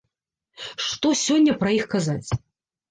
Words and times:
Што 0.87 1.13
сёння 1.25 1.57
пра 1.61 1.69
іх 1.79 1.85
казаць? 1.97 2.29